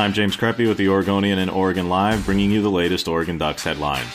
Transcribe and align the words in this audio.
I'm 0.00 0.14
James 0.14 0.34
Crepea 0.34 0.66
with 0.66 0.78
the 0.78 0.88
Oregonian 0.88 1.38
and 1.38 1.50
Oregon 1.50 1.90
Live, 1.90 2.24
bringing 2.24 2.50
you 2.50 2.62
the 2.62 2.70
latest 2.70 3.06
Oregon 3.06 3.36
Ducks 3.36 3.64
headlines. 3.64 4.08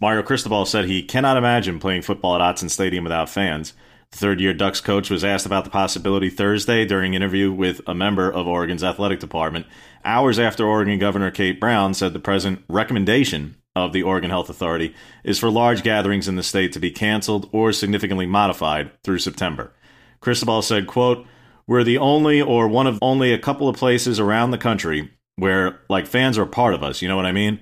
Mario 0.00 0.22
Cristobal 0.22 0.64
said 0.64 0.84
he 0.84 1.02
cannot 1.02 1.36
imagine 1.36 1.80
playing 1.80 2.02
football 2.02 2.36
at 2.36 2.40
Autzen 2.40 2.70
Stadium 2.70 3.02
without 3.02 3.28
fans. 3.28 3.72
The 4.12 4.18
third 4.18 4.40
year 4.40 4.54
Ducks 4.54 4.80
coach 4.80 5.10
was 5.10 5.24
asked 5.24 5.44
about 5.44 5.64
the 5.64 5.70
possibility 5.70 6.30
Thursday 6.30 6.84
during 6.84 7.16
an 7.16 7.22
interview 7.22 7.50
with 7.52 7.80
a 7.84 7.96
member 7.96 8.30
of 8.30 8.46
Oregon's 8.46 8.84
athletic 8.84 9.18
department, 9.18 9.66
hours 10.04 10.38
after 10.38 10.64
Oregon 10.64 11.00
Governor 11.00 11.32
Kate 11.32 11.58
Brown 11.58 11.94
said 11.94 12.12
the 12.12 12.20
present 12.20 12.62
recommendation 12.68 13.56
of 13.86 13.92
the 13.92 14.02
Oregon 14.02 14.30
Health 14.30 14.50
Authority 14.50 14.94
is 15.24 15.38
for 15.38 15.50
large 15.50 15.82
gatherings 15.82 16.28
in 16.28 16.36
the 16.36 16.42
state 16.42 16.72
to 16.72 16.80
be 16.80 16.90
canceled 16.90 17.48
or 17.52 17.72
significantly 17.72 18.26
modified 18.26 18.90
through 19.02 19.18
September. 19.18 19.72
Cristobal 20.20 20.62
said, 20.62 20.86
quote, 20.86 21.26
We're 21.66 21.84
the 21.84 21.98
only 21.98 22.40
or 22.40 22.68
one 22.68 22.86
of 22.86 22.98
only 23.02 23.32
a 23.32 23.38
couple 23.38 23.68
of 23.68 23.76
places 23.76 24.18
around 24.18 24.50
the 24.50 24.58
country 24.58 25.10
where 25.36 25.80
like 25.88 26.06
fans 26.06 26.36
are 26.36 26.46
part 26.46 26.74
of 26.74 26.82
us, 26.82 27.00
you 27.00 27.08
know 27.08 27.16
what 27.16 27.26
I 27.26 27.32
mean? 27.32 27.60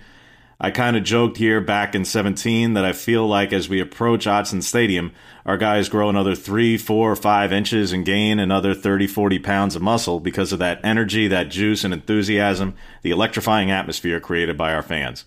I 0.58 0.70
kind 0.70 0.96
of 0.96 1.04
joked 1.04 1.36
here 1.36 1.60
back 1.60 1.94
in 1.94 2.06
17 2.06 2.72
that 2.74 2.84
I 2.84 2.92
feel 2.92 3.26
like 3.28 3.52
as 3.52 3.68
we 3.68 3.78
approach 3.78 4.24
Autzen 4.24 4.62
Stadium, 4.62 5.12
our 5.44 5.58
guys 5.58 5.90
grow 5.90 6.08
another 6.08 6.34
three, 6.34 6.78
four, 6.78 7.14
five 7.14 7.52
inches 7.52 7.92
and 7.92 8.06
gain 8.06 8.38
another 8.38 8.72
30, 8.72 9.06
40 9.06 9.38
pounds 9.40 9.76
of 9.76 9.82
muscle 9.82 10.18
because 10.18 10.52
of 10.52 10.58
that 10.60 10.80
energy, 10.82 11.28
that 11.28 11.50
juice 11.50 11.84
and 11.84 11.92
enthusiasm, 11.92 12.74
the 13.02 13.10
electrifying 13.10 13.70
atmosphere 13.70 14.18
created 14.18 14.56
by 14.56 14.72
our 14.72 14.82
fans. 14.82 15.26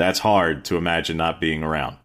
That's 0.00 0.20
hard 0.20 0.64
to 0.64 0.78
imagine 0.78 1.18
not 1.18 1.42
being 1.42 1.62
around. 1.62 1.98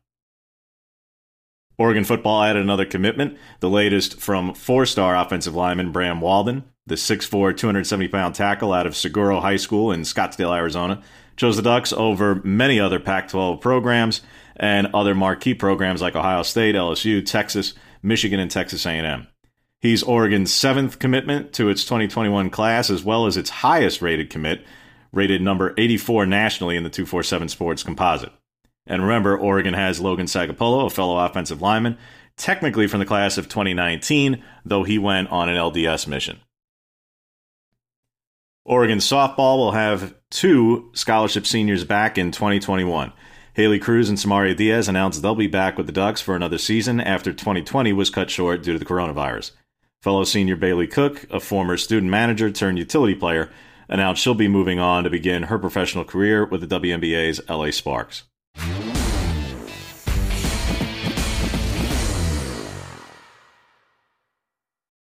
Oregon 1.77 2.03
football 2.03 2.43
added 2.43 2.61
another 2.61 2.85
commitment, 2.85 3.37
the 3.61 3.69
latest 3.69 4.19
from 4.19 4.53
four 4.53 4.85
star 4.85 5.15
offensive 5.15 5.55
lineman 5.55 5.93
Bram 5.93 6.19
Walden, 6.19 6.65
the 6.85 6.95
6'4, 6.95 7.55
270 7.55 8.09
pound 8.09 8.35
tackle 8.35 8.73
out 8.73 8.85
of 8.85 8.97
Saguaro 8.97 9.39
High 9.39 9.55
School 9.55 9.93
in 9.93 10.01
Scottsdale, 10.01 10.53
Arizona 10.53 11.01
chose 11.37 11.55
the 11.55 11.61
Ducks 11.61 11.93
over 11.93 12.35
many 12.43 12.81
other 12.81 12.99
Pac 12.99 13.29
12 13.29 13.61
programs 13.61 14.19
and 14.57 14.87
other 14.93 15.15
marquee 15.15 15.53
programs 15.53 16.01
like 16.01 16.17
Ohio 16.17 16.43
State, 16.43 16.75
LSU, 16.75 17.25
Texas, 17.25 17.75
Michigan, 18.03 18.41
and 18.41 18.51
Texas 18.51 18.85
A&M. 18.85 19.25
He's 19.79 20.03
Oregon's 20.03 20.53
seventh 20.53 20.99
commitment 20.99 21.53
to 21.53 21.69
its 21.69 21.85
2021 21.85 22.49
class, 22.49 22.89
as 22.89 23.05
well 23.05 23.25
as 23.25 23.37
its 23.37 23.49
highest 23.49 24.01
rated 24.01 24.29
commit, 24.29 24.65
rated 25.15 25.41
number 25.41 25.73
84 25.77 26.27
nationally 26.27 26.75
in 26.75 26.83
the 26.83 26.89
247 26.89 27.49
Sports 27.49 27.81
composite. 27.81 28.31
And 28.85 29.01
remember, 29.01 29.35
Oregon 29.35 29.73
has 29.73 29.99
Logan 29.99 30.27
Sagapolu, 30.27 30.85
a 30.85 30.89
fellow 30.91 31.17
offensive 31.17 31.61
lineman, 31.61 31.97
technically 32.37 32.85
from 32.85 32.99
the 32.99 33.05
class 33.05 33.37
of 33.37 33.49
2019, 33.49 34.43
though 34.63 34.83
he 34.83 34.99
went 34.99 35.29
on 35.29 35.49
an 35.49 35.55
LDS 35.55 36.05
mission. 36.05 36.41
Oregon 38.65 38.99
softball 38.99 39.57
will 39.57 39.71
have 39.71 40.15
two 40.29 40.91
scholarship 40.93 41.47
seniors 41.47 41.83
back 41.83 42.17
in 42.17 42.31
2021. 42.31 43.13
Haley 43.53 43.79
Cruz 43.79 44.09
and 44.09 44.19
Samaria 44.19 44.53
Diaz 44.53 44.89
announced 44.89 45.21
they'll 45.21 45.33
be 45.33 45.47
back 45.47 45.77
with 45.77 45.85
the 45.85 45.93
Ducks 45.93 46.19
for 46.19 46.35
another 46.35 46.57
season 46.57 46.99
after 46.99 47.31
2020 47.31 47.93
was 47.93 48.09
cut 48.09 48.29
short 48.29 48.63
due 48.63 48.73
to 48.73 48.79
the 48.79 48.85
coronavirus. 48.85 49.51
Fellow 50.01 50.23
senior 50.23 50.55
Bailey 50.55 50.87
Cook, 50.87 51.25
a 51.31 51.39
former 51.39 51.77
student 51.77 52.11
manager 52.11 52.51
turned 52.51 52.77
utility 52.77 53.15
player, 53.15 53.49
announced 53.87 54.21
she'll 54.21 54.33
be 54.33 54.47
moving 54.47 54.79
on 54.79 55.03
to 55.03 55.09
begin 55.09 55.43
her 55.43 55.59
professional 55.59 56.03
career 56.03 56.45
with 56.45 56.61
the 56.61 56.79
WNBA's 56.79 57.41
LA 57.49 57.71
Sparks. 57.71 58.23